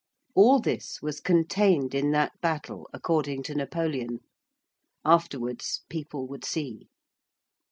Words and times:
All 0.33 0.57
this 0.59 0.99
was 1.03 1.19
contained 1.19 1.93
in 1.93 2.09
that 2.09 2.31
battle, 2.41 2.89
according 2.91 3.43
to 3.43 3.53
Napoleon. 3.53 4.21
Afterwards 5.05 5.83
people 5.89 6.25
would 6.25 6.43
see. 6.43 6.89